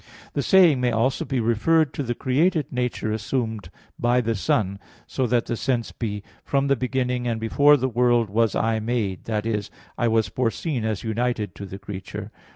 [0.33, 3.69] The saying may also be referred to the created nature assumed
[3.99, 8.27] by the Son, so that the sense be, "From the beginning and before the world
[8.31, 9.69] was I made" that is,
[9.99, 12.31] I was foreseen as united to the creature.